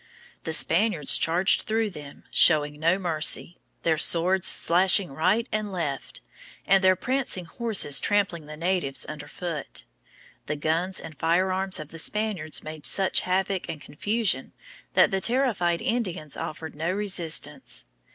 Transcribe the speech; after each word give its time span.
The 0.45 0.53
Spaniards 0.53 1.15
charged 1.15 1.61
through 1.61 1.91
them, 1.91 2.23
showing 2.31 2.79
no 2.79 2.97
mercy, 2.97 3.59
their 3.83 3.99
swords 3.99 4.47
slashing 4.47 5.11
right 5.11 5.47
and 5.51 5.71
left, 5.71 6.21
and 6.65 6.83
their 6.83 6.95
prancing 6.95 7.45
horses 7.45 7.99
trampling 7.99 8.47
the 8.47 8.57
natives 8.57 9.05
under 9.07 9.27
foot. 9.27 9.85
The 10.47 10.55
guns 10.55 10.99
and 10.99 11.15
firearms 11.15 11.79
of 11.79 11.89
the 11.89 11.99
Spaniards 11.99 12.63
made 12.63 12.87
such 12.87 13.19
havoc 13.21 13.69
and 13.69 13.79
confusion 13.79 14.53
that 14.95 15.11
the 15.11 15.21
terrified 15.21 15.83
Indians 15.83 16.35
offered 16.35 16.73
no 16.73 16.91
resistance. 16.91 17.85